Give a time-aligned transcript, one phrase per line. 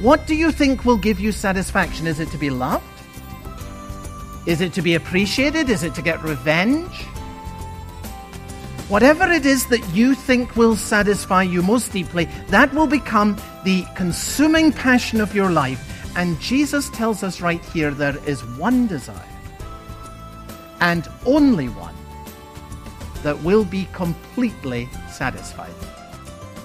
[0.00, 2.06] What do you think will give you satisfaction?
[2.06, 2.84] Is it to be loved?
[4.44, 5.70] Is it to be appreciated?
[5.70, 6.92] Is it to get revenge?
[8.88, 13.84] Whatever it is that you think will satisfy you most deeply, that will become the
[13.96, 15.82] consuming passion of your life.
[16.16, 19.28] And Jesus tells us right here there is one desire,
[20.80, 21.94] and only one,
[23.22, 25.74] that will be completely satisfied.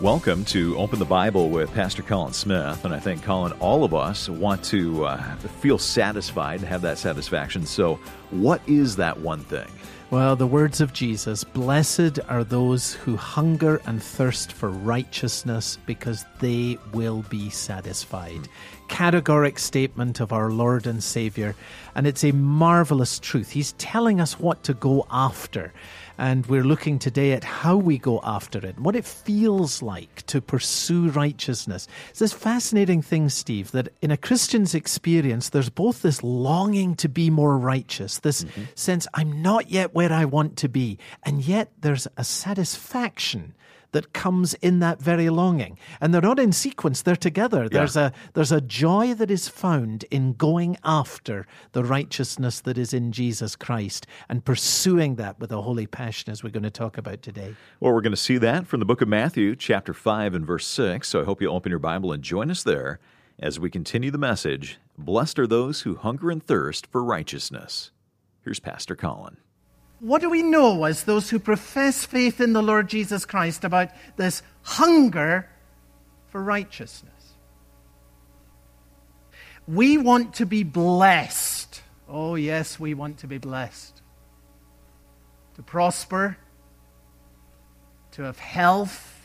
[0.02, 2.86] Welcome to Open the Bible with Pastor Colin Smith.
[2.86, 7.68] And I think, Colin, all of us want to uh, feel satisfied, have that satisfaction.
[7.68, 8.00] So,
[8.32, 9.68] what is that one thing?
[10.10, 16.26] Well, the words of Jesus Blessed are those who hunger and thirst for righteousness because
[16.40, 18.50] they will be satisfied.
[18.90, 21.56] Categoric statement of our Lord and Savior,
[21.94, 23.52] and it's a marvelous truth.
[23.52, 25.72] He's telling us what to go after.
[26.22, 30.40] And we're looking today at how we go after it, what it feels like to
[30.40, 31.88] pursue righteousness.
[32.12, 37.10] It's this fascinating thing, Steve, that in a Christian's experience, there's both this longing to
[37.10, 38.66] be more righteous, this mm-hmm.
[38.76, 43.56] sense, I'm not yet where I want to be, and yet there's a satisfaction
[43.92, 45.78] that comes in that very longing.
[46.00, 47.64] And they're not in sequence, they're together.
[47.64, 47.70] Yeah.
[47.72, 52.94] There's a there's a joy that is found in going after the righteousness that is
[52.94, 56.98] in Jesus Christ and pursuing that with a holy passion as we're going to talk
[56.98, 57.56] about today.
[57.80, 60.68] Well, we're going to see that from the book of Matthew, chapter 5 and verse
[60.68, 61.08] 6.
[61.08, 63.00] So I hope you open your Bible and join us there
[63.40, 64.80] as we continue the message.
[64.98, 67.92] Blessed are those who hunger and thirst for righteousness.
[68.44, 69.38] Here's Pastor Colin.
[70.02, 73.90] What do we know as those who profess faith in the Lord Jesus Christ about
[74.18, 75.48] this hunger
[76.30, 77.14] for righteousness?
[79.68, 81.84] We want to be blessed.
[82.10, 84.02] Oh, yes, we want to be blessed.
[85.54, 86.36] To prosper,
[88.14, 89.22] to have health,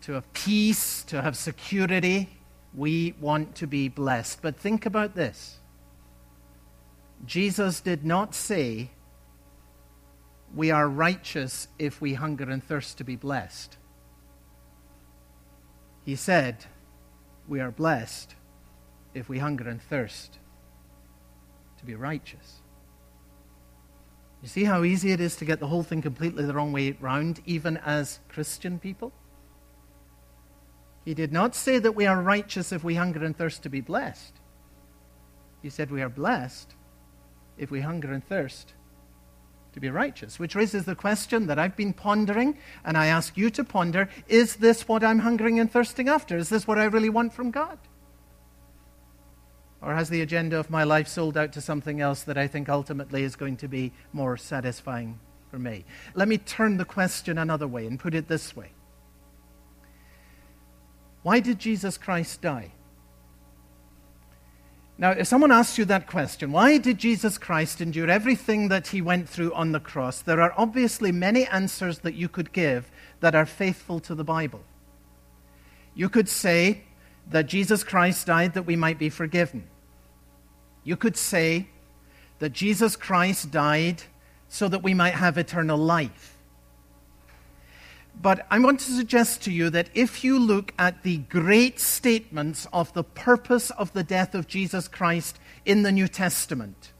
[0.00, 2.30] to have peace, to have security.
[2.74, 4.40] We want to be blessed.
[4.40, 5.58] But think about this
[7.26, 8.90] Jesus did not say,
[10.54, 13.76] we are righteous if we hunger and thirst to be blessed.
[16.04, 16.64] He said,
[17.48, 18.34] We are blessed
[19.14, 20.38] if we hunger and thirst
[21.78, 22.62] to be righteous.
[24.42, 26.96] You see how easy it is to get the whole thing completely the wrong way
[27.00, 29.12] round, even as Christian people?
[31.04, 33.80] He did not say that we are righteous if we hunger and thirst to be
[33.80, 34.34] blessed.
[35.62, 36.74] He said we are blessed
[37.58, 38.74] if we hunger and thirst
[39.72, 43.50] to be righteous, which raises the question that I've been pondering, and I ask you
[43.50, 46.36] to ponder is this what I'm hungering and thirsting after?
[46.36, 47.78] Is this what I really want from God?
[49.82, 52.68] Or has the agenda of my life sold out to something else that I think
[52.68, 55.18] ultimately is going to be more satisfying
[55.50, 55.84] for me?
[56.14, 58.72] Let me turn the question another way and put it this way
[61.22, 62.72] Why did Jesus Christ die?
[65.00, 69.00] Now, if someone asks you that question, why did Jesus Christ endure everything that he
[69.00, 70.20] went through on the cross?
[70.20, 72.90] There are obviously many answers that you could give
[73.20, 74.60] that are faithful to the Bible.
[75.94, 76.82] You could say
[77.30, 79.66] that Jesus Christ died that we might be forgiven.
[80.84, 81.68] You could say
[82.38, 84.02] that Jesus Christ died
[84.50, 86.36] so that we might have eternal life.
[88.14, 92.66] But I want to suggest to you that if you look at the great statements
[92.72, 96.92] of the purpose of the death of Jesus Christ in the New Testament,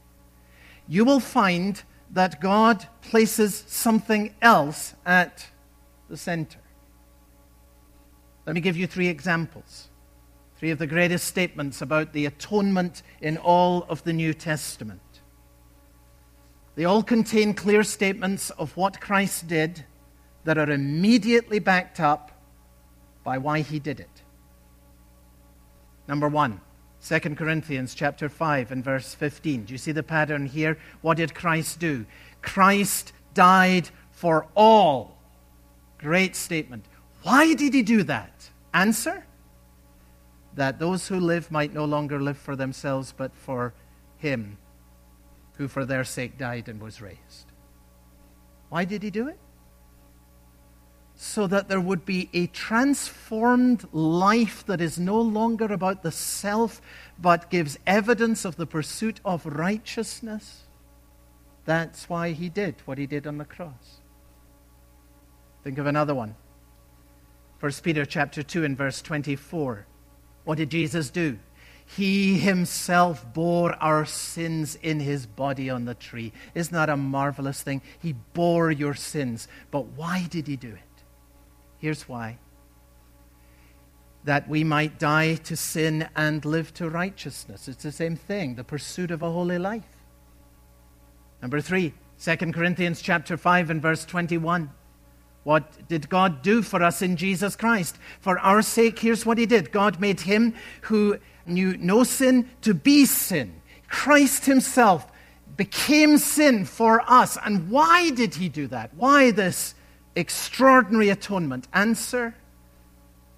[0.88, 5.46] you will find that God places something else at
[6.08, 6.58] the center.
[8.46, 9.88] Let me give you three examples.
[10.56, 15.00] Three of the greatest statements about the atonement in all of the New Testament.
[16.74, 19.84] They all contain clear statements of what Christ did
[20.50, 22.32] that are immediately backed up
[23.22, 24.22] by why he did it.
[26.08, 26.60] Number one,
[27.06, 29.66] 2 Corinthians chapter 5 and verse 15.
[29.66, 30.76] Do you see the pattern here?
[31.02, 32.04] What did Christ do?
[32.42, 35.18] Christ died for all.
[35.98, 36.84] Great statement.
[37.22, 38.50] Why did he do that?
[38.74, 39.24] Answer
[40.54, 43.72] that those who live might no longer live for themselves, but for
[44.16, 44.58] him
[45.58, 47.52] who for their sake died and was raised.
[48.68, 49.38] Why did he do it?
[51.22, 56.80] So that there would be a transformed life that is no longer about the self,
[57.18, 60.62] but gives evidence of the pursuit of righteousness.
[61.66, 64.00] That's why he did what he did on the cross.
[65.62, 66.36] Think of another one.
[67.60, 69.86] 1 Peter chapter 2 and verse 24.
[70.44, 71.38] What did Jesus do?
[71.84, 76.32] He himself bore our sins in his body on the tree.
[76.54, 77.82] Isn't that a marvelous thing?
[77.98, 79.48] He bore your sins.
[79.70, 80.89] But why did he do it?
[81.80, 82.38] Here's why
[84.24, 87.68] that we might die to sin and live to righteousness.
[87.68, 89.88] It's the same thing, the pursuit of a holy life.
[91.40, 94.70] Number three, 2 Corinthians chapter 5 and verse 21.
[95.42, 97.96] What did God do for us in Jesus Christ?
[98.20, 101.16] For our sake, here's what He did God made Him who
[101.46, 103.62] knew no sin to be sin.
[103.88, 105.10] Christ Himself
[105.56, 107.38] became sin for us.
[107.42, 108.92] And why did He do that?
[108.94, 109.74] Why this
[110.16, 111.68] extraordinary atonement?
[111.72, 112.34] Answer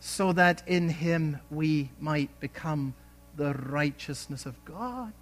[0.00, 2.94] so that in Him we might become
[3.36, 5.12] the righteousness of God.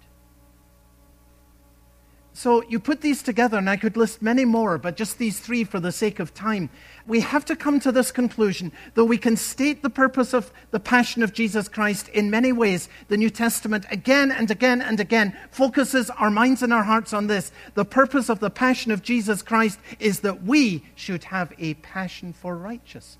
[2.33, 5.65] So you put these together, and I could list many more, but just these three
[5.65, 6.69] for the sake of time.
[7.05, 10.79] We have to come to this conclusion, though we can state the purpose of the
[10.79, 12.87] passion of Jesus Christ in many ways.
[13.09, 17.27] The New Testament, again and again and again, focuses our minds and our hearts on
[17.27, 17.51] this.
[17.73, 22.31] The purpose of the passion of Jesus Christ is that we should have a passion
[22.31, 23.17] for righteousness.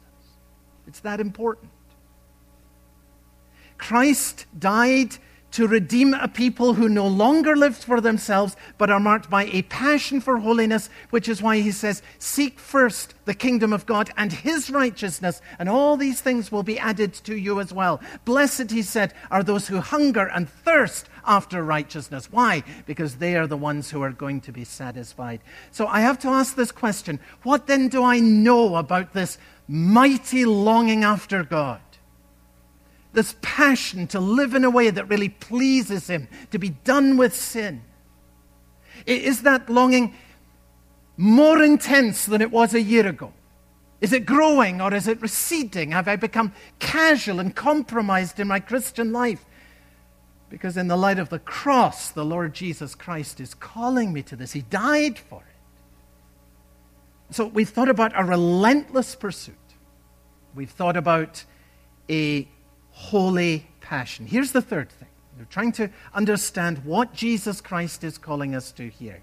[0.88, 1.70] It's that important.
[3.78, 5.18] Christ died
[5.52, 9.62] to redeem a people who no longer live for themselves, but are marked by a
[9.64, 14.32] passion for holiness, which is why he says, Seek first the kingdom of God and
[14.32, 18.02] his righteousness, and all these things will be added to you as well.
[18.26, 22.32] Blessed, he said, are those who hunger and thirst after righteousness.
[22.32, 22.64] Why?
[22.86, 25.42] Because they are the ones who are going to be satisfied.
[25.72, 29.38] So I have to ask this question What then do I know about this
[29.68, 31.82] mighty longing after God?
[33.14, 37.36] This passion to live in a way that really pleases Him, to be done with
[37.36, 37.84] sin?
[39.06, 40.14] Is that longing
[41.18, 43.34] more intense than it was a year ago?
[44.00, 45.92] Is it growing or is it receding?
[45.92, 49.46] Have I become casual and compromised in my Christian life?
[50.50, 54.36] Because, in the light of the cross, the Lord Jesus Christ is calling me to
[54.36, 54.52] this.
[54.52, 57.36] He died for it.
[57.36, 59.56] So, we've thought about a relentless pursuit.
[60.54, 61.46] We've thought about
[62.10, 62.50] a
[62.92, 64.26] holy passion.
[64.26, 65.08] Here's the third thing.
[65.38, 69.22] We're trying to understand what Jesus Christ is calling us to here.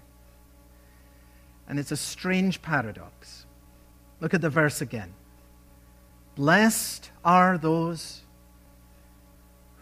[1.67, 3.45] And it's a strange paradox.
[4.19, 5.13] Look at the verse again.
[6.35, 8.21] Blessed are those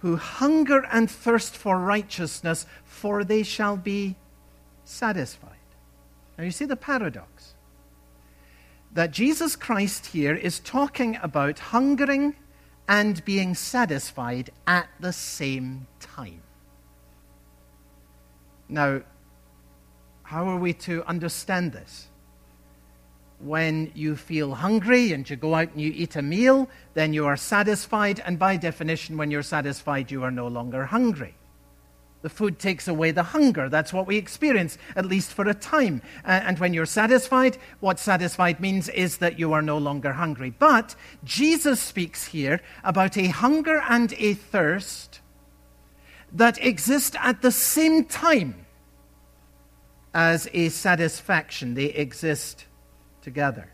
[0.01, 4.15] who hunger and thirst for righteousness, for they shall be
[4.83, 5.51] satisfied.
[6.37, 7.55] Now, you see the paradox.
[8.93, 12.35] That Jesus Christ here is talking about hungering
[12.87, 16.41] and being satisfied at the same time.
[18.69, 19.01] Now,
[20.23, 22.07] how are we to understand this?
[23.39, 27.25] When you feel hungry and you go out and you eat a meal, then you
[27.25, 31.35] are satisfied, and by definition, when you're satisfied, you are no longer hungry.
[32.27, 33.69] The food takes away the hunger.
[33.69, 36.01] That's what we experience, at least for a time.
[36.25, 40.49] And when you're satisfied, what satisfied means is that you are no longer hungry.
[40.49, 40.93] But
[41.23, 45.21] Jesus speaks here about a hunger and a thirst
[46.33, 48.65] that exist at the same time
[50.13, 51.75] as a satisfaction.
[51.75, 52.65] They exist
[53.21, 53.71] together.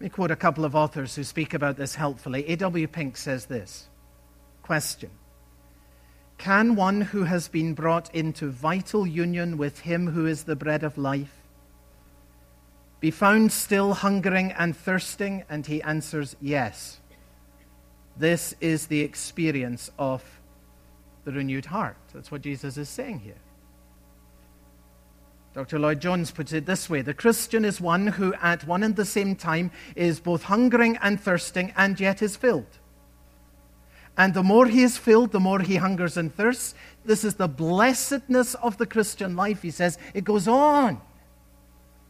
[0.00, 2.44] me quote a couple of authors who speak about this helpfully.
[2.48, 2.88] A.W.
[2.88, 3.88] Pink says this
[4.62, 5.10] Question
[6.38, 10.82] can one who has been brought into vital union with him who is the bread
[10.84, 11.38] of life
[13.00, 15.44] be found still hungering and thirsting?
[15.48, 16.98] And he answers, Yes.
[18.16, 20.24] This is the experience of
[21.24, 21.96] the renewed heart.
[22.12, 23.36] That's what Jesus is saying here.
[25.54, 25.78] Dr.
[25.78, 29.04] Lloyd Jones puts it this way The Christian is one who, at one and the
[29.04, 32.78] same time, is both hungering and thirsting and yet is filled.
[34.18, 36.74] And the more he is filled, the more he hungers and thirsts.
[37.04, 39.96] This is the blessedness of the Christian life, he says.
[40.12, 41.00] It goes on.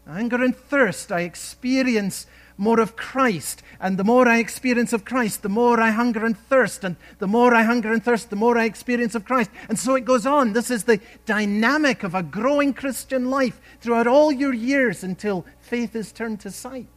[0.06, 3.62] Hunger and thirst, I experience more of Christ.
[3.78, 6.82] And the more I experience of Christ, the more I hunger and thirst.
[6.82, 9.50] And the more I hunger and thirst, the more I experience of Christ.
[9.68, 10.54] And so it goes on.
[10.54, 15.94] This is the dynamic of a growing Christian life throughout all your years until faith
[15.94, 16.88] is turned to sight.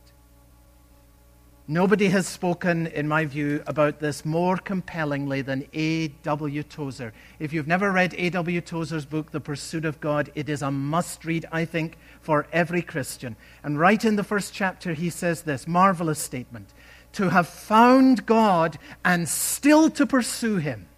[1.72, 6.64] Nobody has spoken, in my view, about this more compellingly than A.W.
[6.64, 7.14] Tozer.
[7.40, 8.60] If you've never read A.W.
[8.60, 12.82] Tozer's book, The Pursuit of God, it is a must read, I think, for every
[12.82, 13.38] Christian.
[13.64, 16.74] And right in the first chapter, he says this marvelous statement
[17.14, 20.90] To have found God and still to pursue him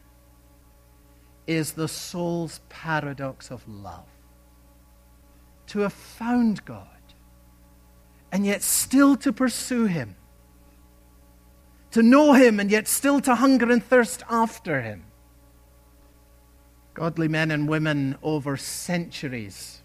[1.46, 4.08] is the soul's paradox of love.
[5.68, 6.88] To have found God
[8.32, 10.16] and yet still to pursue him
[11.94, 15.06] to know Him and yet still to hunger and thirst after Him.
[16.94, 19.82] Godly men and women over centuries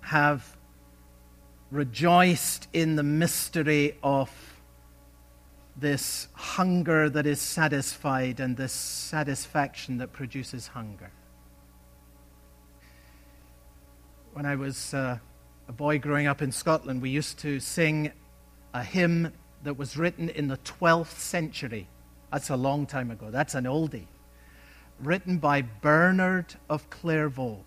[0.00, 0.56] have
[1.70, 4.30] rejoiced in the mystery of
[5.76, 11.10] this hunger that is satisfied and this satisfaction that produces hunger.
[14.32, 15.18] When I was uh,
[15.68, 18.12] a boy growing up in Scotland, we used to sing
[18.72, 21.88] a hymn that was written in the 12th century.
[22.32, 23.30] That's a long time ago.
[23.30, 24.06] That's an oldie.
[25.00, 27.64] Written by Bernard of Clairvaux.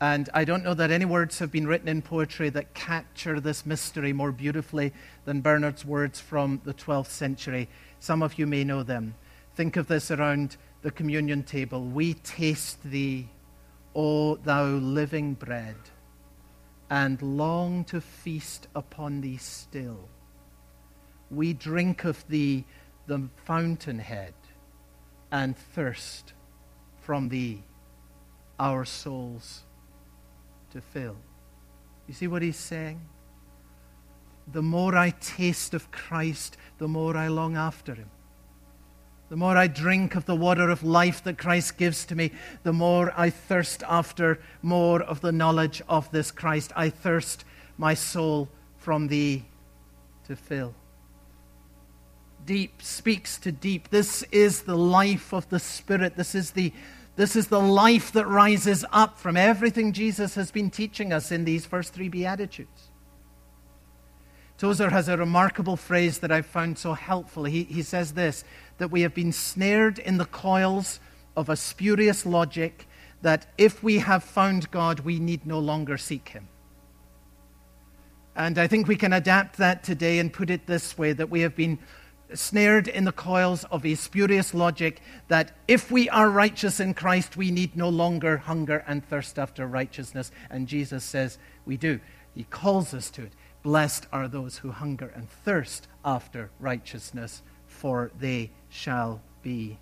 [0.00, 3.66] And I don't know that any words have been written in poetry that capture this
[3.66, 4.94] mystery more beautifully
[5.26, 7.68] than Bernard's words from the 12th century.
[7.98, 9.14] Some of you may know them.
[9.54, 11.84] Think of this around the communion table.
[11.84, 13.28] We taste thee,
[13.94, 15.76] O thou living bread,
[16.88, 20.08] and long to feast upon thee still.
[21.30, 22.64] We drink of thee,
[23.06, 24.34] the fountainhead,
[25.30, 26.32] and thirst
[27.00, 27.62] from thee,
[28.58, 29.64] our souls
[30.72, 31.16] to fill.
[32.06, 33.00] You see what he's saying?
[34.52, 38.10] The more I taste of Christ, the more I long after him.
[39.28, 42.32] The more I drink of the water of life that Christ gives to me,
[42.64, 46.72] the more I thirst after more of the knowledge of this Christ.
[46.74, 47.44] I thirst
[47.78, 49.44] my soul from thee
[50.26, 50.74] to fill.
[52.44, 53.90] Deep speaks to deep.
[53.90, 56.16] This is the life of the Spirit.
[56.16, 56.72] This is the
[57.16, 61.44] this is the life that rises up from everything Jesus has been teaching us in
[61.44, 62.90] these first three Beatitudes.
[64.56, 67.44] Tozer has a remarkable phrase that I've found so helpful.
[67.44, 68.44] He, he says this
[68.78, 71.00] that we have been snared in the coils
[71.36, 72.86] of a spurious logic
[73.22, 76.48] that if we have found God, we need no longer seek Him.
[78.36, 81.40] And I think we can adapt that today and put it this way that we
[81.40, 81.78] have been
[82.34, 87.36] snared in the coils of a spurious logic that if we are righteous in Christ,
[87.36, 90.30] we need no longer hunger and thirst after righteousness.
[90.50, 92.00] And Jesus says we do.
[92.34, 93.32] He calls us to it.
[93.62, 99.78] Blessed are those who hunger and thirst after righteousness, for they shall be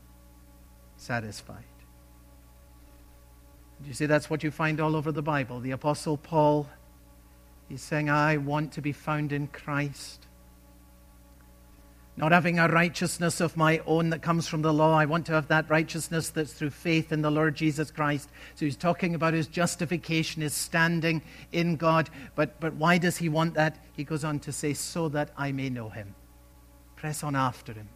[0.97, 1.65] satisfied.
[3.83, 5.61] Do you see that's what you find all over the Bible?
[5.61, 6.69] The Apostle Paul,
[7.69, 10.28] he's saying, I want to be found in Christ
[12.19, 14.99] not having a righteousness of my own that comes from the law.
[14.99, 18.29] I want to have that righteousness that's through faith in the Lord Jesus Christ.
[18.57, 21.23] So he's talking about his justification, his standing
[21.53, 22.11] in God.
[22.35, 23.85] But, but why does he want that?
[23.93, 26.17] He goes on to say, so that I may know him.
[26.97, 27.89] Press on after him.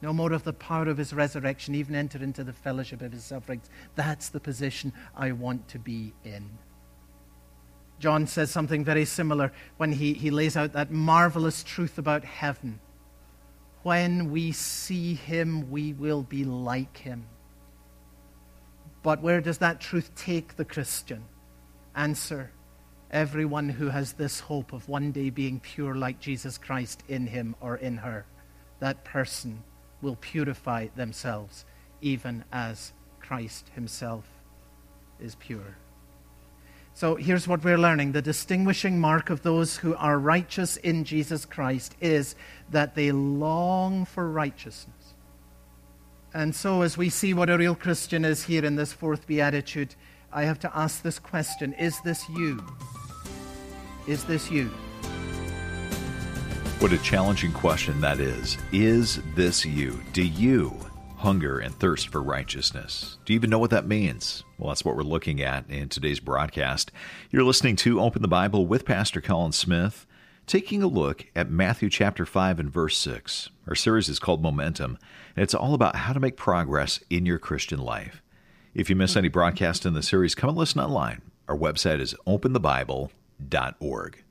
[0.00, 3.24] Know more of the power of his resurrection, even enter into the fellowship of his
[3.24, 3.68] sufferings.
[3.96, 6.48] That's the position I want to be in.
[7.98, 12.80] John says something very similar when he, he lays out that marvelous truth about heaven
[13.82, 17.26] when we see him, we will be like him.
[19.02, 21.24] But where does that truth take the Christian?
[21.94, 22.50] Answer
[23.10, 27.54] everyone who has this hope of one day being pure like Jesus Christ in him
[27.60, 28.26] or in her.
[28.80, 29.62] That person
[30.02, 31.64] will purify themselves
[32.00, 34.24] even as Christ himself
[35.20, 35.76] is pure.
[36.98, 38.10] So here's what we're learning.
[38.10, 42.34] The distinguishing mark of those who are righteous in Jesus Christ is
[42.72, 45.14] that they long for righteousness.
[46.34, 49.94] And so, as we see what a real Christian is here in this fourth beatitude,
[50.32, 52.64] I have to ask this question Is this you?
[54.08, 54.66] Is this you?
[56.80, 58.58] What a challenging question that is.
[58.72, 60.00] Is this you?
[60.12, 60.87] Do you
[61.18, 63.18] hunger and thirst for righteousness.
[63.24, 64.44] Do you even know what that means?
[64.56, 66.92] Well, that's what we're looking at in today's broadcast.
[67.30, 70.06] You're listening to Open the Bible with Pastor Colin Smith,
[70.46, 73.50] taking a look at Matthew chapter 5 and verse 6.
[73.66, 74.96] Our series is called Momentum,
[75.34, 78.22] and it's all about how to make progress in your Christian life.
[78.74, 81.22] If you miss any broadcast in the series, come and listen online.
[81.48, 84.24] Our website is openthebible.org.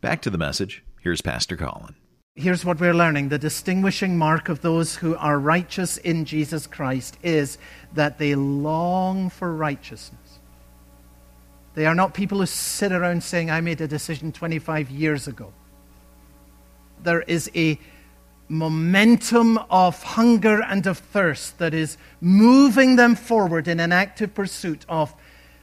[0.00, 0.84] Back to the message.
[1.00, 1.96] Here's Pastor Colin.
[2.34, 3.28] Here's what we're learning.
[3.28, 7.58] The distinguishing mark of those who are righteous in Jesus Christ is
[7.92, 10.18] that they long for righteousness.
[11.74, 15.52] They are not people who sit around saying, I made a decision 25 years ago.
[17.02, 17.78] There is a
[18.48, 24.86] momentum of hunger and of thirst that is moving them forward in an active pursuit
[24.88, 25.14] of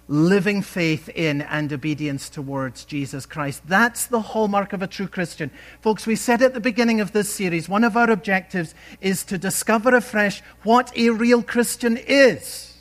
[0.10, 3.62] living faith in and obedience towards Jesus Christ.
[3.68, 5.51] That's the hallmark of a true Christian.
[5.82, 9.38] Folks, we said at the beginning of this series, one of our objectives is to
[9.38, 12.74] discover afresh what a real Christian is.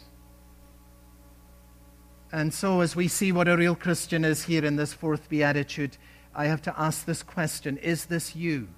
[2.32, 5.98] And so, as we see what a real Christian is here in this fourth beatitude,
[6.34, 8.68] I have to ask this question Is this you?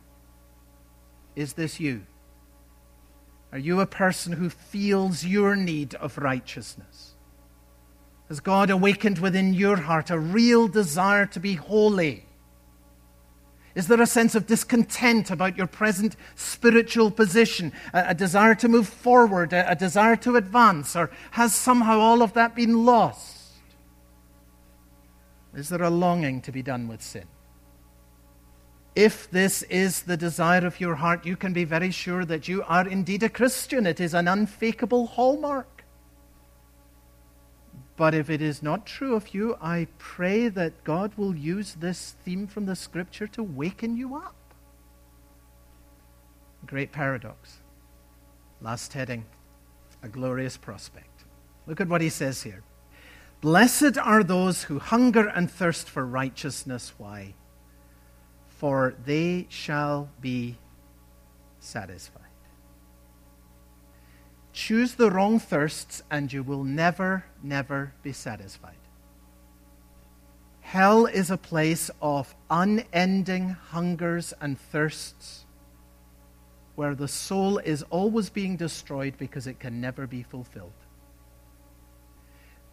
[1.36, 2.02] Is this you?
[3.52, 7.14] Are you a person who feels your need of righteousness?
[8.30, 12.24] Has God awakened within your heart a real desire to be holy?
[13.74, 18.68] Is there a sense of discontent about your present spiritual position, a, a desire to
[18.68, 23.48] move forward, a, a desire to advance, or has somehow all of that been lost?
[25.52, 27.26] Is there a longing to be done with sin?
[28.94, 32.62] If this is the desire of your heart, you can be very sure that you
[32.68, 33.88] are indeed a Christian.
[33.88, 35.79] It is an unfakeable hallmark.
[38.00, 42.16] But if it is not true of you, I pray that God will use this
[42.24, 44.34] theme from the scripture to waken you up.
[46.64, 47.58] Great paradox.
[48.62, 49.26] Last heading
[50.02, 51.24] a glorious prospect.
[51.66, 52.62] Look at what he says here.
[53.42, 56.94] Blessed are those who hunger and thirst for righteousness.
[56.96, 57.34] Why?
[58.48, 60.56] For they shall be
[61.58, 62.29] satisfied.
[64.60, 68.76] Choose the wrong thirsts, and you will never, never be satisfied.
[70.60, 75.46] Hell is a place of unending hungers and thirsts
[76.74, 80.84] where the soul is always being destroyed because it can never be fulfilled.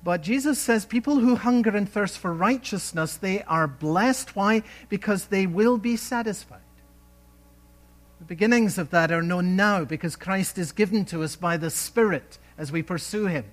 [0.04, 4.36] But Jesus says people who hunger and thirst for righteousness, they are blessed.
[4.36, 4.64] Why?
[4.90, 6.67] Because they will be satisfied.
[8.20, 11.70] The beginnings of that are known now because Christ is given to us by the
[11.70, 13.46] Spirit as we pursue Him.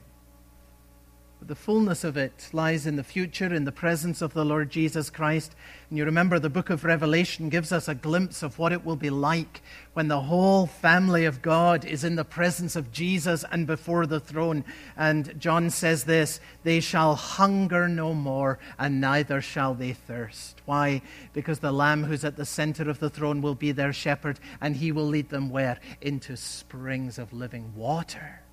[1.47, 5.11] The fullness of it lies in the future, in the presence of the Lord Jesus
[5.11, 5.55] Christ.
[5.91, 8.97] And you remember the book of Revelation gives us a glimpse of what it will
[8.97, 9.61] be like
[9.93, 14.21] when the whole family of God is in the presence of Jesus and before the
[14.21, 14.65] throne.
[14.97, 20.63] And John says this they shall hunger no more, and neither shall they thirst.
[20.65, 21.03] Why?
[21.35, 24.77] Because the Lamb who's at the center of the throne will be their shepherd, and
[24.77, 25.79] he will lead them where?
[26.01, 28.44] Into springs of living water.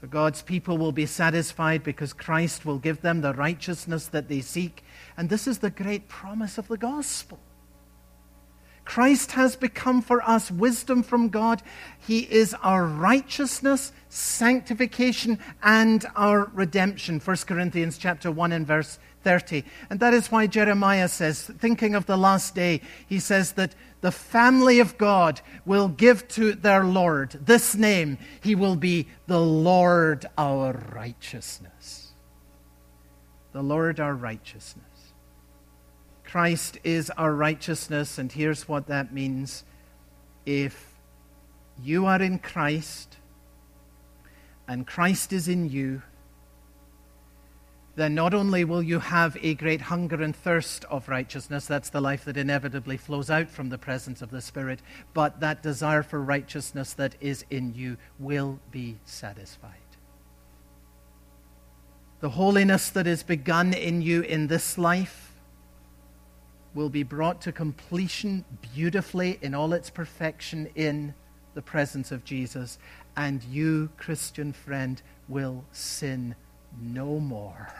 [0.00, 4.40] So God's people will be satisfied because Christ will give them the righteousness that they
[4.40, 4.84] seek.
[5.16, 7.40] And this is the great promise of the gospel.
[8.84, 11.62] Christ has become for us wisdom from God.
[11.98, 17.20] He is our righteousness, sanctification, and our redemption.
[17.20, 19.64] 1 Corinthians chapter 1 and verse 30.
[19.90, 24.12] And that is why Jeremiah says, thinking of the last day, he says that the
[24.12, 28.18] family of God will give to their Lord this name.
[28.42, 32.12] He will be the Lord our righteousness.
[33.52, 34.84] The Lord our righteousness.
[36.24, 39.64] Christ is our righteousness, and here's what that means.
[40.44, 40.94] If
[41.82, 43.16] you are in Christ
[44.68, 46.02] and Christ is in you,
[47.98, 52.00] then not only will you have a great hunger and thirst of righteousness, that's the
[52.00, 54.78] life that inevitably flows out from the presence of the Spirit,
[55.14, 59.72] but that desire for righteousness that is in you will be satisfied.
[62.20, 65.32] The holiness that is begun in you in this life
[66.74, 71.14] will be brought to completion beautifully in all its perfection in
[71.54, 72.78] the presence of Jesus,
[73.16, 76.36] and you, Christian friend, will sin
[76.80, 77.72] no more.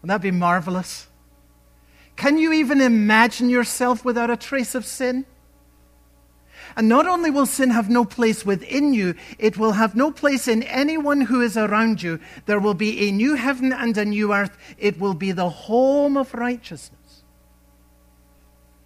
[0.00, 1.08] Wouldn't that be marvelous?
[2.16, 5.26] Can you even imagine yourself without a trace of sin?
[6.76, 10.46] And not only will sin have no place within you, it will have no place
[10.46, 12.20] in anyone who is around you.
[12.46, 14.56] There will be a new heaven and a new earth.
[14.78, 17.24] It will be the home of righteousness.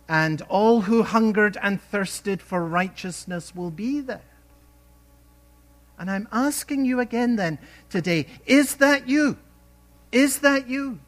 [0.08, 4.22] And all who hungered and thirsted for righteousness will be there.
[5.98, 9.38] And I'm asking you again then today is that you?
[10.14, 11.00] Is that you?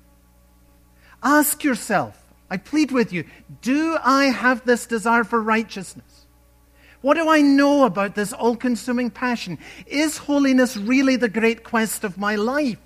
[1.23, 3.25] Ask yourself, I plead with you,
[3.63, 6.27] do I have this desire for righteousness?
[7.03, 9.59] What do I know about this all consuming passion?
[9.87, 12.81] Is holiness really the great quest of my life?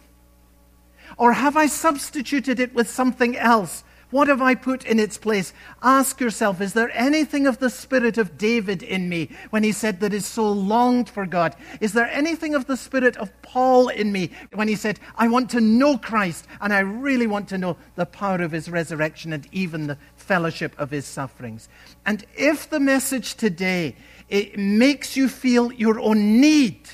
[1.16, 5.52] Or have I substituted it with something else what have I put in its place?
[5.82, 10.00] Ask yourself, is there anything of the spirit of David in me when he said
[10.00, 11.54] that his soul longed for God?
[11.80, 15.50] Is there anything of the spirit of Paul in me when he said, I want
[15.50, 19.46] to know Christ and I really want to know the power of his resurrection and
[19.52, 21.68] even the fellowship of his sufferings?
[22.04, 23.96] And if the message today
[24.28, 26.88] it makes you feel your own need,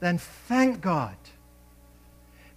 [0.00, 1.16] then thank God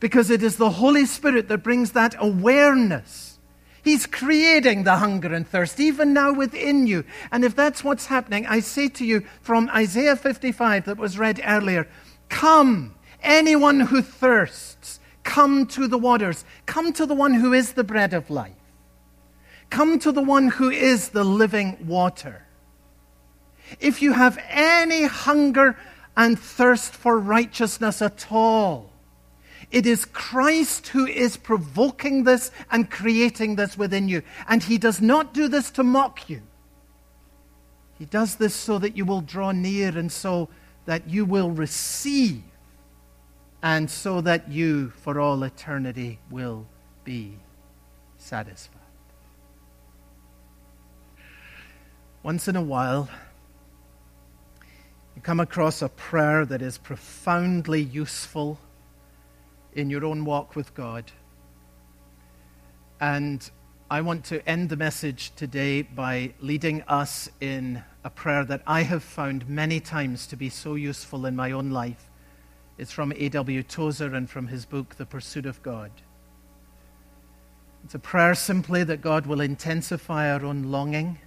[0.03, 3.39] because it is the Holy Spirit that brings that awareness.
[3.81, 7.05] He's creating the hunger and thirst, even now within you.
[7.31, 11.39] And if that's what's happening, I say to you from Isaiah 55 that was read
[11.45, 11.87] earlier
[12.27, 16.43] Come, anyone who thirsts, come to the waters.
[16.65, 18.51] Come to the one who is the bread of life.
[19.69, 22.45] Come to the one who is the living water.
[23.79, 25.77] If you have any hunger
[26.17, 28.92] and thirst for righteousness at all,
[29.73, 34.21] It is Christ who is provoking this and creating this within you.
[34.47, 36.43] And he does not do this to mock you.
[37.97, 40.49] He does this so that you will draw near and so
[40.85, 42.43] that you will receive
[43.63, 46.67] and so that you, for all eternity, will
[47.03, 47.39] be
[48.19, 48.77] satisfied.
[52.21, 53.09] Once in a while,
[55.15, 58.59] you come across a prayer that is profoundly useful
[59.75, 61.11] in your own walk with God.
[62.99, 63.49] And
[63.89, 68.81] I want to end the message today by leading us in a prayer that I
[68.83, 72.09] have found many times to be so useful in my own life.
[72.77, 73.61] It's from A.W.
[73.63, 75.91] Tozer and from his book, The Pursuit of God.
[77.83, 81.19] It's a prayer simply that God will intensify our own longing.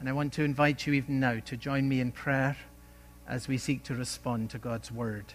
[0.00, 2.56] And I want to invite you even now to join me in prayer
[3.26, 5.32] as we seek to respond to God's word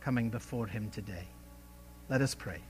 [0.00, 1.26] coming before Him today.
[2.08, 2.60] Let us pray.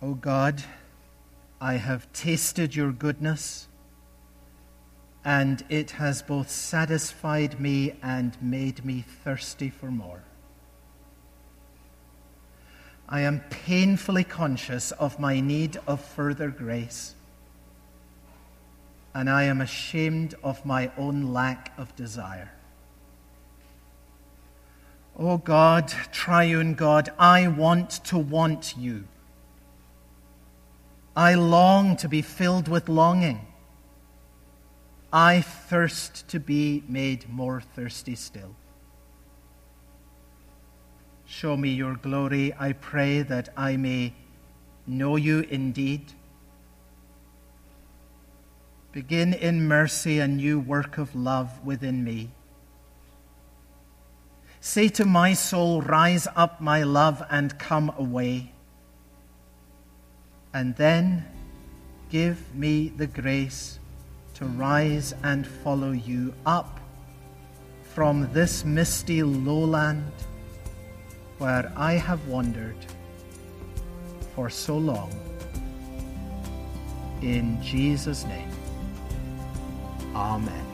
[0.00, 0.62] O oh God,
[1.60, 3.68] I have tasted your goodness,
[5.24, 10.22] and it has both satisfied me and made me thirsty for more.
[13.08, 17.14] I am painfully conscious of my need of further grace,
[19.14, 22.52] and I am ashamed of my own lack of desire.
[25.16, 29.04] O oh God, triune God, I want to want you.
[31.16, 33.46] I long to be filled with longing.
[35.12, 38.56] I thirst to be made more thirsty still.
[41.24, 44.14] Show me your glory, I pray, that I may
[44.86, 46.12] know you indeed.
[48.90, 52.32] Begin in mercy a new work of love within me.
[54.66, 58.54] Say to my soul, Rise up, my love, and come away
[60.54, 61.26] and then
[62.08, 63.78] give me the grace
[64.36, 66.80] to rise and follow you up
[67.92, 70.10] from this misty lowland
[71.36, 72.86] where I have wandered
[74.34, 75.12] for so long.
[77.20, 78.50] In Jesus' name,
[80.14, 80.73] Amen.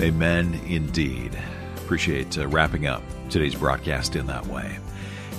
[0.00, 1.36] Amen indeed.
[1.78, 4.78] Appreciate uh, wrapping up today's broadcast in that way.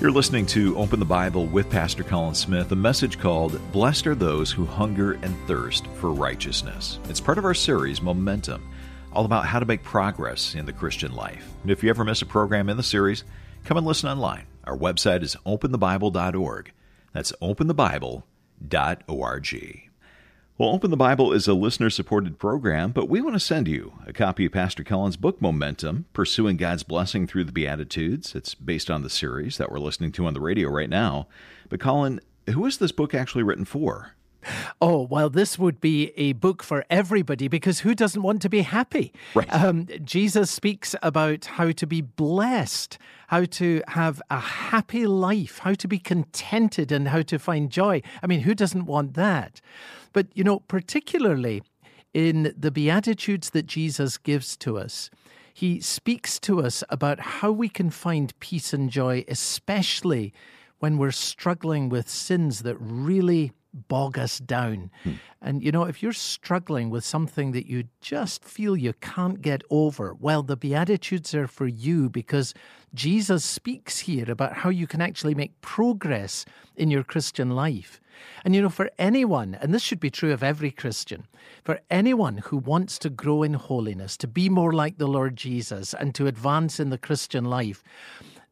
[0.01, 4.15] You're listening to Open the Bible with Pastor Colin Smith, a message called Blessed Are
[4.15, 6.99] Those Who Hunger and Thirst for Righteousness.
[7.07, 8.69] It's part of our series, Momentum,
[9.13, 11.49] all about how to make progress in the Christian life.
[11.63, 13.23] And if you ever miss a program in the series,
[13.63, 14.45] come and listen online.
[14.65, 16.73] Our website is openthebible.org.
[17.13, 19.88] That's openthebible.org.
[20.59, 23.93] Well, Open the Bible is a listener supported program, but we want to send you
[24.05, 28.35] a copy of Pastor Colin's book, Momentum Pursuing God's Blessing Through the Beatitudes.
[28.35, 31.29] It's based on the series that we're listening to on the radio right now.
[31.69, 32.19] But, Colin,
[32.49, 34.15] who is this book actually written for?
[34.81, 38.61] Oh, well, this would be a book for everybody because who doesn't want to be
[38.61, 39.11] happy?
[39.35, 39.53] Right.
[39.53, 42.97] Um, Jesus speaks about how to be blessed,
[43.27, 48.01] how to have a happy life, how to be contented, and how to find joy.
[48.23, 49.61] I mean, who doesn't want that?
[50.13, 51.61] But, you know, particularly
[52.13, 55.09] in the Beatitudes that Jesus gives to us,
[55.53, 60.33] he speaks to us about how we can find peace and joy, especially
[60.79, 64.91] when we're struggling with sins that really bog us down.
[65.03, 65.13] Hmm.
[65.41, 69.61] And you know, if you're struggling with something that you just feel you can't get
[69.69, 72.53] over, well, the Beatitudes are for you because
[72.93, 78.01] Jesus speaks here about how you can actually make progress in your Christian life.
[78.43, 81.25] And you know, for anyone, and this should be true of every Christian,
[81.63, 85.93] for anyone who wants to grow in holiness, to be more like the Lord Jesus,
[85.93, 87.83] and to advance in the Christian life,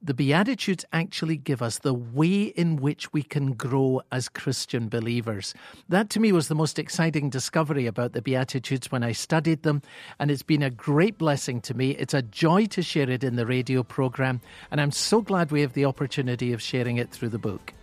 [0.01, 5.53] the Beatitudes actually give us the way in which we can grow as Christian believers.
[5.89, 9.81] That to me was the most exciting discovery about the Beatitudes when I studied them,
[10.19, 11.91] and it's been a great blessing to me.
[11.91, 15.61] It's a joy to share it in the radio program, and I'm so glad we
[15.61, 17.73] have the opportunity of sharing it through the book.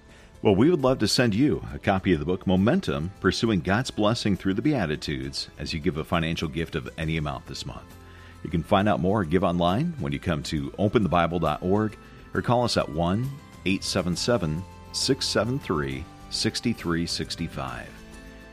[0.41, 3.91] Well, we would love to send you a copy of the book Momentum Pursuing God's
[3.91, 7.97] Blessing Through the Beatitudes as you give a financial gift of any amount this month.
[8.45, 11.97] You can find out more or give online when you come to openthebible.org
[12.35, 13.29] or call us at 1
[13.67, 17.89] 877 673 6365.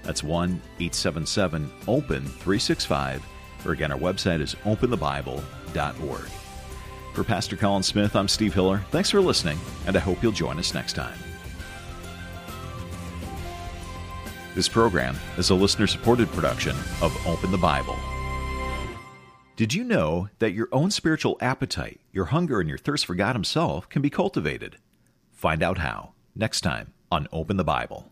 [0.04, 0.50] That's 1
[0.80, 3.24] 877 OPEN 365,
[3.66, 6.30] or again, our website is openthebible.org.
[7.14, 8.82] For Pastor Colin Smith, I'm Steve Hiller.
[8.90, 11.20] Thanks for listening, and I hope you'll join us next time.
[14.56, 17.98] This program is a listener supported production of Open the Bible.
[19.58, 23.36] Did you know that your own spiritual appetite, your hunger, and your thirst for God
[23.36, 24.78] Himself can be cultivated?
[25.32, 28.12] Find out how next time on Open the Bible.